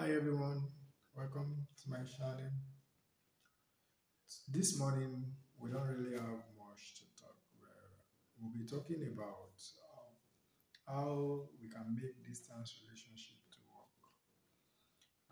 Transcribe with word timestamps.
Hi 0.00 0.16
everyone, 0.16 0.64
welcome 1.14 1.68
to 1.76 1.90
my 1.90 2.00
channel. 2.08 2.48
This 4.48 4.78
morning 4.78 5.28
we 5.60 5.68
don't 5.68 5.92
really 5.92 6.16
have 6.16 6.40
much 6.56 6.96
to 6.96 7.04
talk. 7.20 7.36
We'll 8.40 8.56
be 8.56 8.64
talking 8.64 9.04
about 9.12 9.60
um, 9.92 10.08
how 10.88 11.44
we 11.60 11.68
can 11.68 11.92
make 11.92 12.16
distance 12.24 12.80
relationship 12.80 13.44
to 13.52 13.58
work. 13.68 14.00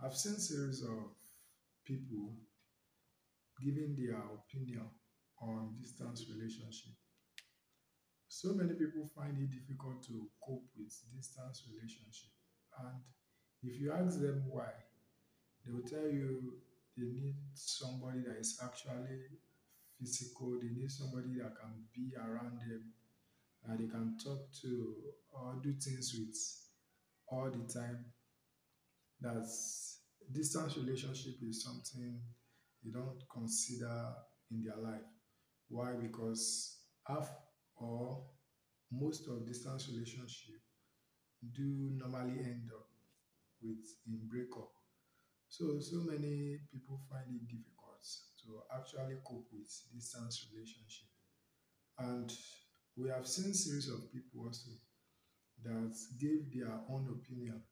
I've 0.04 0.14
seen 0.14 0.36
series 0.36 0.82
of 0.82 1.16
people 1.86 2.36
giving 3.64 3.96
their 3.96 4.20
opinion 4.20 4.84
on 5.40 5.80
distance 5.80 6.28
relationship. 6.28 6.92
So 8.28 8.52
many 8.52 8.74
people 8.74 9.08
find 9.16 9.32
it 9.40 9.48
difficult 9.48 10.04
to 10.12 10.28
cope 10.44 10.68
with 10.76 10.92
distance 11.16 11.64
relationship 11.72 12.36
and 12.84 13.00
if 13.62 13.80
you 13.80 13.92
ask 13.92 14.20
them 14.20 14.44
why, 14.48 14.70
they 15.64 15.72
will 15.72 15.88
tell 15.88 16.08
you 16.08 16.54
they 16.96 17.04
need 17.04 17.36
somebody 17.54 18.20
that 18.26 18.38
is 18.38 18.58
actually 18.62 19.20
physical, 19.98 20.58
they 20.60 20.68
need 20.68 20.90
somebody 20.90 21.34
that 21.38 21.54
can 21.60 21.84
be 21.94 22.12
around 22.16 22.58
them, 22.60 22.92
that 23.66 23.78
they 23.78 23.86
can 23.86 24.16
talk 24.22 24.50
to 24.62 24.94
or 25.32 25.58
do 25.62 25.72
things 25.72 26.14
with 26.18 26.36
all 27.28 27.50
the 27.50 27.72
time. 27.72 28.04
That's 29.20 30.00
distance 30.32 30.76
relationship 30.76 31.34
is 31.42 31.64
something 31.64 32.20
they 32.84 32.90
don't 32.90 33.20
consider 33.32 34.12
in 34.50 34.62
their 34.62 34.76
life. 34.76 35.02
Why? 35.68 35.92
Because 36.00 36.78
half 37.06 37.28
or 37.76 38.24
most 38.90 39.26
of 39.28 39.46
distance 39.46 39.88
relationship 39.92 40.60
do 41.54 41.90
normally 41.92 42.38
end 42.40 42.70
up 42.74 42.86
with 43.62 43.84
in 44.06 44.20
breakup. 44.28 44.70
So 45.48 45.80
so 45.80 46.04
many 46.04 46.60
people 46.70 47.00
find 47.10 47.26
it 47.32 47.48
difficult 47.48 48.04
to 48.44 48.62
actually 48.76 49.16
cope 49.24 49.48
with 49.52 49.70
distance 49.94 50.46
relationship. 50.52 51.08
And 51.98 52.32
we 52.96 53.08
have 53.08 53.26
seen 53.26 53.54
series 53.54 53.88
of 53.88 54.12
people 54.12 54.46
also 54.46 54.70
that 55.64 55.94
gave 56.20 56.52
their 56.52 56.72
own 56.88 57.08
opinion 57.10 57.62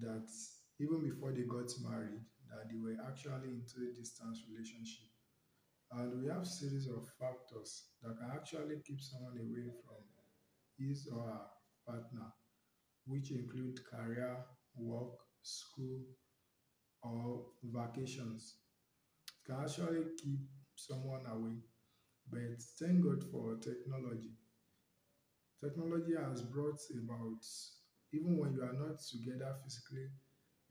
that 0.00 0.28
even 0.80 1.02
before 1.02 1.32
they 1.32 1.42
got 1.42 1.70
married, 1.88 2.20
that 2.50 2.68
they 2.68 2.76
were 2.76 2.96
actually 3.08 3.48
into 3.48 3.88
a 3.88 3.94
distance 3.94 4.42
relationship. 4.50 5.08
And 5.92 6.20
we 6.22 6.28
have 6.28 6.46
series 6.46 6.88
of 6.88 7.06
factors 7.20 7.84
that 8.02 8.18
can 8.18 8.30
actually 8.34 8.82
keep 8.84 9.00
someone 9.00 9.38
away 9.38 9.70
from 9.84 10.02
his 10.78 11.08
or 11.12 11.22
her 11.22 11.46
partner, 11.86 12.32
which 13.06 13.30
include 13.30 13.78
career, 13.86 14.44
work, 14.76 15.18
school, 15.42 16.00
or 17.02 17.46
vacations. 17.62 18.56
It 19.28 19.46
can 19.52 19.62
actually 19.64 20.04
keep 20.22 20.40
someone 20.76 21.26
away. 21.26 21.58
But 22.30 22.62
thank 22.78 23.02
God 23.04 23.24
for 23.30 23.56
technology. 23.56 24.32
Technology 25.60 26.14
has 26.14 26.42
brought 26.42 26.78
about, 26.96 27.44
even 28.12 28.38
when 28.38 28.52
you 28.52 28.62
are 28.62 28.72
not 28.72 29.00
together 29.00 29.52
physically, 29.64 30.08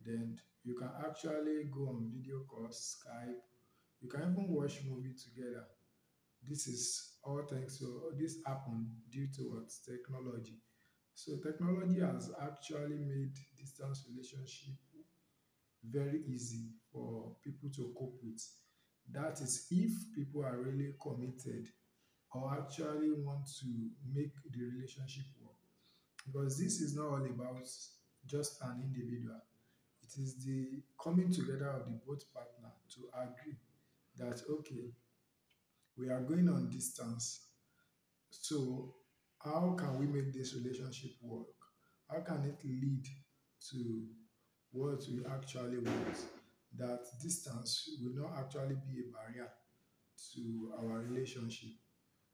then 0.05 0.39
you 0.63 0.75
can 0.75 0.89
actually 1.05 1.65
go 1.71 1.89
on 1.89 2.09
video 2.13 2.43
calls, 2.47 2.95
Skype. 2.97 3.41
You 4.01 4.09
can 4.09 4.21
even 4.31 4.47
watch 4.49 4.79
movie 4.85 5.13
together. 5.15 5.65
This 6.47 6.67
is 6.67 7.13
all 7.23 7.43
thanks 7.49 7.79
to 7.79 8.11
this 8.19 8.37
happened 8.45 8.87
due 9.11 9.27
to 9.37 9.41
what 9.51 9.71
technology. 9.85 10.59
So 11.15 11.37
technology 11.37 12.01
has 12.01 12.31
actually 12.41 12.97
made 12.97 13.33
distance 13.57 14.05
relationship 14.09 14.75
very 15.89 16.21
easy 16.27 16.69
for 16.91 17.35
people 17.43 17.69
to 17.75 17.93
cope 17.97 18.19
with. 18.23 18.41
That 19.11 19.39
is 19.41 19.67
if 19.69 19.91
people 20.15 20.43
are 20.45 20.57
really 20.57 20.93
committed 21.01 21.67
or 22.33 22.53
actually 22.53 23.11
want 23.11 23.45
to 23.59 23.67
make 24.13 24.31
the 24.51 24.63
relationship 24.63 25.25
work. 25.41 25.51
Because 26.25 26.57
this 26.57 26.79
is 26.79 26.95
not 26.95 27.07
all 27.07 27.25
about 27.25 27.67
just 28.25 28.61
an 28.61 28.81
individual. 28.81 29.41
It 30.01 30.19
is 30.21 30.43
the 30.43 30.81
coming 31.01 31.31
together 31.31 31.69
of 31.69 31.85
the 31.85 31.99
both 32.07 32.23
partner 32.33 32.71
to 32.95 33.09
agree 33.13 33.57
that 34.17 34.41
okay, 34.49 34.93
we 35.97 36.09
are 36.09 36.21
going 36.21 36.47
on 36.47 36.69
distance. 36.69 37.47
So 38.29 38.95
how 39.43 39.75
can 39.77 39.97
we 39.99 40.07
make 40.07 40.33
this 40.33 40.55
relationship 40.55 41.11
work? 41.21 41.47
How 42.09 42.21
can 42.21 42.43
it 42.45 42.59
lead 42.63 43.05
to 43.71 44.03
what 44.71 45.03
we 45.11 45.23
actually 45.25 45.79
want? 45.79 46.17
That 46.77 47.01
distance 47.21 47.89
will 48.01 48.23
not 48.23 48.39
actually 48.39 48.75
be 48.75 49.01
a 49.01 49.11
barrier 49.11 49.49
to 50.33 50.73
our 50.79 50.99
relationship. 50.99 51.69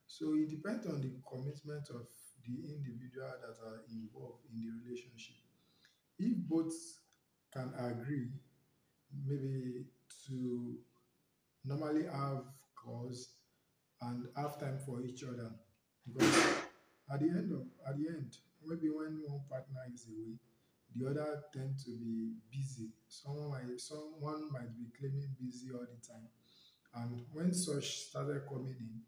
So 0.07 0.35
it 0.35 0.49
depends 0.49 0.85
on 0.87 1.01
the 1.01 1.11
commitment 1.29 1.89
of 1.89 2.07
the 2.45 2.73
individual 2.73 3.31
that 3.41 3.57
are 3.67 3.81
involved 3.91 4.45
in 4.53 4.61
the 4.61 4.69
relationship. 4.83 5.35
If 6.17 6.37
both 6.47 6.73
can 7.53 7.73
agree, 7.77 8.29
maybe 9.25 9.85
to 10.27 10.77
normally 11.65 12.05
have 12.05 12.43
calls 12.75 13.29
and 14.01 14.27
have 14.37 14.59
time 14.59 14.79
for 14.85 15.01
each 15.01 15.23
other, 15.23 15.51
because 16.07 16.68
at 17.11 17.19
the 17.19 17.29
end 17.29 17.51
of 17.51 17.65
at 17.87 17.97
the 17.97 18.07
end, 18.07 18.37
maybe 18.65 18.89
when 18.89 19.21
one 19.25 19.41
partner 19.49 19.81
is 19.93 20.07
away, 20.07 20.37
the 20.95 21.09
other 21.09 21.43
tend 21.53 21.77
to 21.85 21.91
be 21.91 22.33
busy. 22.51 22.89
Someone 23.07 23.49
might 23.51 23.79
someone 23.79 24.51
might 24.51 24.75
be 24.77 24.85
claiming 24.97 25.35
busy 25.39 25.69
all 25.73 25.85
the 25.85 26.01
time. 26.07 26.27
And 26.95 27.21
when 27.33 27.53
such 27.53 28.09
started 28.09 28.41
coming 28.49 28.75
in, 28.79 29.01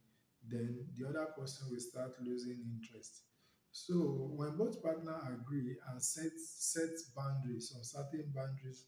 then 0.47 0.85
the 0.97 1.09
other 1.09 1.27
person 1.37 1.67
will 1.69 1.79
start 1.79 2.11
losing 2.21 2.59
interest. 2.69 3.23
So 3.71 3.93
when 4.35 4.57
both 4.57 4.81
partner 4.83 5.17
agree 5.33 5.77
and 5.89 6.01
set 6.01 6.31
set 6.37 6.91
boundaries 7.15 7.73
or 7.75 7.83
certain 7.83 8.31
boundaries, 8.35 8.85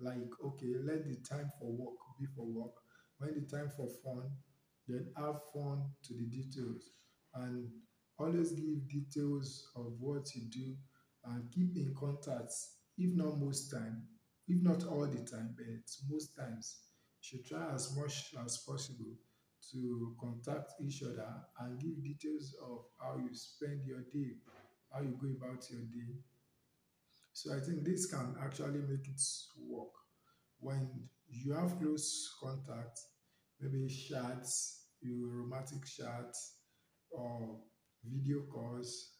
like 0.00 0.30
okay, 0.44 0.74
let 0.82 1.04
the 1.04 1.16
time 1.28 1.50
for 1.58 1.70
work 1.70 1.98
be 2.18 2.26
for 2.36 2.46
work, 2.46 2.74
when 3.18 3.34
the 3.34 3.56
time 3.56 3.70
for 3.76 3.88
fun, 4.02 4.30
then 4.88 5.06
have 5.16 5.40
fun 5.52 5.84
to 6.04 6.14
the 6.14 6.24
details 6.24 6.90
and 7.34 7.70
always 8.18 8.52
give 8.52 8.88
details 8.88 9.70
of 9.76 9.92
what 10.00 10.26
you 10.34 10.42
do 10.50 10.74
and 11.26 11.50
keep 11.50 11.76
in 11.76 11.94
contact 11.98 12.52
if 12.98 13.14
not 13.16 13.38
most 13.38 13.70
time 13.70 14.02
if 14.46 14.62
not 14.62 14.84
all 14.84 15.06
the 15.06 15.24
time 15.24 15.54
but 15.56 15.90
most 16.10 16.36
times 16.36 16.76
you 17.20 17.38
should 17.38 17.46
try 17.46 17.72
as 17.74 17.96
much 17.96 18.34
as 18.44 18.58
possible 18.58 19.14
to 19.72 20.14
contact 20.20 20.72
each 20.82 21.02
other 21.02 21.32
and 21.60 21.80
give 21.80 22.02
details 22.04 22.54
of 22.62 22.84
how 23.00 23.16
you 23.16 23.34
spend 23.34 23.80
your 23.86 24.02
day 24.12 24.34
how 24.94 25.00
you 25.00 25.16
go 25.20 25.28
about 25.44 25.68
your 25.70 25.80
day. 25.80 26.14
So 27.32 27.52
i 27.54 27.58
think 27.58 27.84
this 27.84 28.06
can 28.06 28.36
actually 28.40 28.80
make 28.88 29.08
it 29.08 29.20
work. 29.68 29.90
When 30.60 30.88
you 31.28 31.52
have 31.52 31.78
close 31.80 32.32
contact 32.40 33.00
maybe 33.60 33.88
chats 33.88 34.84
you 35.00 35.28
romantic 35.30 35.84
chats 35.84 36.54
video 38.06 38.42
calls 38.52 39.10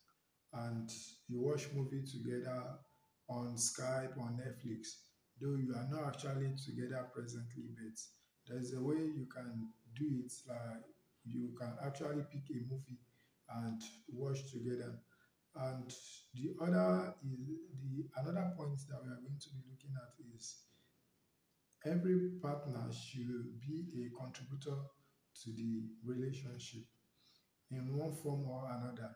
and 0.53 0.91
you 1.29 1.41
watch 1.41 1.69
movie 1.75 2.05
together 2.05 2.63
on 3.29 3.57
Skype 3.57 4.19
on 4.19 4.39
Netflix, 4.39 4.89
though 5.41 5.57
you 5.57 5.75
are 5.75 5.89
not 5.91 6.09
actually 6.09 6.53
together 6.65 7.07
presently, 7.15 7.65
but 7.77 7.99
there's 8.47 8.75
a 8.75 8.81
way 8.83 8.97
you 8.97 9.27
can 9.35 9.69
do 9.99 10.07
it 10.25 10.33
like 10.49 10.85
you 11.25 11.55
can 11.59 11.75
actually 11.85 12.23
pick 12.31 12.45
a 12.51 12.61
movie 12.71 12.99
and 13.57 13.81
watch 14.13 14.51
together. 14.53 14.99
And 15.57 15.91
the 16.35 16.55
other 16.61 17.15
is 17.23 17.71
the 17.81 18.21
another 18.21 18.53
point 18.57 18.79
that 18.89 19.01
we 19.03 19.11
are 19.11 19.23
going 19.23 19.39
to 19.41 19.51
be 19.51 19.63
looking 19.71 19.95
at 19.97 20.37
is 20.37 20.57
every 21.87 22.31
partner 22.43 22.91
should 22.93 23.61
be 23.61 24.07
a 24.07 24.17
contributor 24.19 24.77
to 25.43 25.51
the 25.53 25.83
relationship 26.05 26.85
in 27.77 27.97
one 27.97 28.15
form 28.15 28.49
or 28.49 28.69
another. 28.71 29.11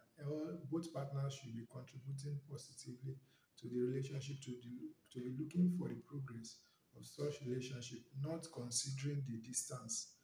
Both 0.71 0.93
partners 0.93 1.35
should 1.35 1.55
be 1.55 1.67
contributing 1.71 2.41
positively 2.51 3.17
to 3.61 3.69
the 3.69 3.81
relationship, 3.81 4.37
to, 4.43 4.51
the, 4.51 4.75
to 5.13 5.19
be 5.21 5.37
looking 5.39 5.75
for 5.79 5.89
the 5.89 6.01
progress 6.07 6.59
of 6.97 7.05
such 7.05 7.47
relationship, 7.47 8.01
not 8.23 8.47
considering 8.55 9.23
the 9.27 9.39
distance. 9.47 10.15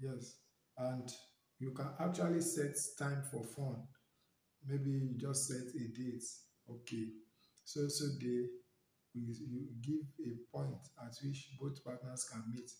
Yes, 0.00 0.38
and 0.78 1.10
you 1.58 1.70
can 1.72 1.88
actually 1.98 2.40
set 2.40 2.76
time 2.98 3.22
for 3.30 3.42
fun. 3.44 3.82
Maybe 4.66 4.90
you 4.90 5.14
just 5.18 5.48
set 5.48 5.66
a 5.74 5.88
date. 5.94 6.24
Okay, 6.68 7.06
so 7.64 7.88
so 7.88 8.06
day 8.20 8.46
you 9.14 9.68
give 9.80 10.04
a 10.26 10.56
point 10.56 10.82
at 11.00 11.14
which 11.24 11.50
both 11.60 11.82
partners 11.84 12.28
can 12.30 12.42
meet. 12.52 12.70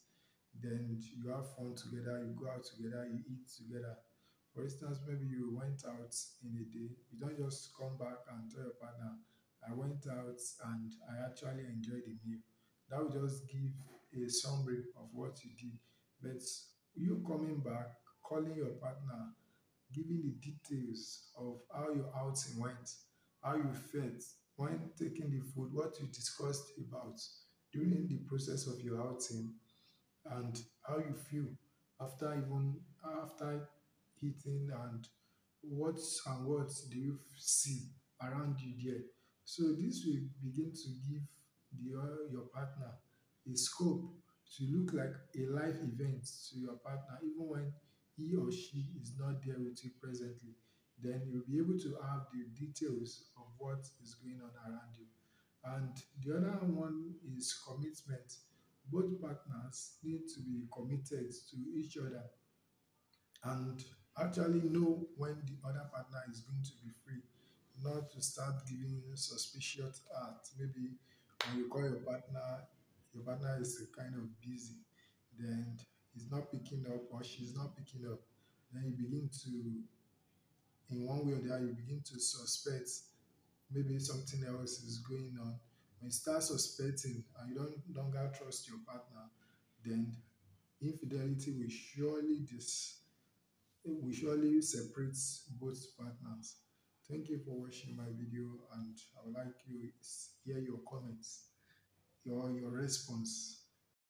Then 0.60 0.98
you 1.16 1.30
have 1.30 1.54
fun 1.56 1.74
together, 1.74 2.24
you 2.24 2.34
go 2.38 2.50
out 2.50 2.64
together, 2.64 3.06
you 3.06 3.20
eat 3.30 3.48
together 3.56 3.96
for 4.56 4.64
instance, 4.64 5.00
maybe 5.06 5.26
you 5.28 5.52
went 5.52 5.84
out 5.86 6.16
in 6.40 6.56
a 6.56 6.64
day, 6.72 6.88
you 7.12 7.20
don't 7.20 7.36
just 7.36 7.76
come 7.78 7.92
back 7.98 8.24
and 8.32 8.50
tell 8.50 8.64
your 8.64 8.80
partner, 8.80 9.12
I 9.60 9.74
went 9.74 10.00
out 10.08 10.40
and 10.64 10.92
I 11.12 11.28
actually 11.28 11.68
enjoyed 11.68 12.08
the 12.08 12.16
meal. 12.24 12.40
That 12.88 13.04
will 13.04 13.12
just 13.12 13.44
give 13.52 13.76
a 14.16 14.28
summary 14.30 14.80
of 14.96 15.12
what 15.12 15.36
you 15.44 15.50
did. 15.60 15.76
But 16.22 16.40
you 16.94 17.22
coming 17.28 17.60
back, 17.60 17.92
calling 18.24 18.56
your 18.56 18.80
partner, 18.80 19.36
giving 19.92 20.22
the 20.24 20.40
details 20.40 21.28
of 21.36 21.60
how 21.70 21.92
your 21.92 22.08
outing 22.16 22.58
went, 22.58 22.88
how 23.44 23.56
you 23.56 23.68
felt 23.92 24.24
when 24.56 24.88
taking 24.98 25.30
the 25.30 25.44
food, 25.52 25.68
what 25.74 26.00
you 26.00 26.06
discussed 26.06 26.72
about 26.80 27.20
during 27.74 28.08
the 28.08 28.24
process 28.26 28.66
of 28.66 28.80
your 28.80 29.02
outing, 29.02 29.52
and 30.30 30.58
how 30.88 30.96
you 30.96 31.14
feel 31.30 31.44
after 32.00 32.32
even 32.32 32.76
after 33.22 33.68
eating 34.22 34.68
and 34.72 35.08
what 35.62 35.98
and 36.26 36.46
what 36.46 36.70
do 36.90 36.98
you 36.98 37.18
see 37.36 37.88
around 38.22 38.56
you 38.60 38.74
there. 38.82 39.02
So 39.44 39.62
this 39.78 40.04
will 40.06 40.22
begin 40.42 40.72
to 40.72 40.88
give 41.08 41.22
the 41.72 42.30
your 42.30 42.46
partner 42.54 42.92
a 43.50 43.56
scope 43.56 44.12
to 44.56 44.64
look 44.72 44.94
like 44.94 45.14
a 45.36 45.50
life 45.52 45.76
event 45.82 46.24
to 46.50 46.58
your 46.58 46.74
partner, 46.74 47.18
even 47.22 47.48
when 47.48 47.72
he 48.16 48.34
or 48.34 48.50
she 48.50 48.86
is 49.02 49.12
not 49.18 49.44
there 49.44 49.58
with 49.58 49.84
you 49.84 49.90
presently. 50.00 50.54
Then 51.02 51.22
you'll 51.28 51.46
be 51.46 51.58
able 51.58 51.78
to 51.78 51.98
have 52.08 52.26
the 52.32 52.46
details 52.58 53.24
of 53.36 53.46
what 53.58 53.80
is 54.02 54.14
going 54.14 54.40
on 54.40 54.50
around 54.64 54.96
you. 54.96 55.06
And 55.64 55.92
the 56.24 56.36
other 56.36 56.64
one 56.64 57.14
is 57.36 57.60
commitment. 57.66 58.38
Both 58.90 59.20
partners 59.20 59.98
need 60.02 60.22
to 60.34 60.40
be 60.40 60.66
committed 60.72 61.32
to 61.50 61.56
each 61.76 61.98
other 61.98 62.22
and 63.44 63.84
actually 64.18 64.68
know 64.70 65.06
when 65.16 65.36
the 65.46 65.68
other 65.68 65.86
partner 65.92 66.22
is 66.30 66.40
going 66.40 66.62
to 66.62 66.72
be 66.82 66.90
free, 67.04 67.22
not 67.84 68.10
to 68.10 68.22
start 68.22 68.54
giving 68.66 69.02
suspicious 69.14 70.02
act. 70.22 70.48
Maybe 70.58 70.96
when 71.46 71.58
you 71.58 71.68
call 71.68 71.82
your 71.82 72.00
partner, 72.00 72.64
your 73.14 73.24
partner 73.24 73.58
is 73.60 73.80
kind 73.96 74.14
of 74.14 74.40
busy, 74.40 74.76
then 75.38 75.76
he's 76.14 76.30
not 76.30 76.50
picking 76.50 76.84
up 76.86 77.02
or 77.10 77.22
she's 77.22 77.54
not 77.54 77.76
picking 77.76 78.06
up. 78.10 78.20
Then 78.72 78.84
you 78.84 78.96
begin 78.96 79.28
to, 79.44 80.94
in 80.94 81.06
one 81.06 81.26
way 81.26 81.34
or 81.34 81.40
the 81.40 81.54
other, 81.54 81.64
you 81.64 81.72
begin 81.72 82.02
to 82.12 82.20
suspect 82.20 82.90
maybe 83.72 83.98
something 83.98 84.44
else 84.46 84.82
is 84.82 84.98
going 84.98 85.36
on. 85.40 85.58
When 86.00 86.06
you 86.06 86.10
start 86.10 86.42
suspecting 86.42 87.24
and 87.40 87.48
you 87.50 87.54
don't 87.56 87.96
longer 87.96 88.30
trust 88.36 88.68
your 88.68 88.78
partner, 88.86 89.30
then 89.84 90.14
infidelity 90.80 91.52
will 91.52 91.70
surely 91.70 92.40
dis 92.50 92.95
will 93.94 94.12
surely 94.12 94.60
separate 94.60 95.16
both 95.60 95.78
partners. 95.98 96.56
Thank 97.08 97.28
you 97.28 97.38
for 97.44 97.60
watching 97.60 97.96
my 97.96 98.10
video 98.18 98.66
and 98.74 98.96
I 99.16 99.24
would 99.24 99.34
like 99.34 99.54
you 99.66 99.90
hear 100.44 100.58
your 100.58 100.80
comments, 100.90 101.50
your 102.24 102.50
your 102.50 102.70
response. 102.70 103.65